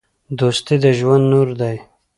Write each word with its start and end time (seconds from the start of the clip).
دوستي 0.39 0.75
د 0.83 0.85
ژوند 0.99 1.25
نور 1.31 1.49
دی. 1.61 1.77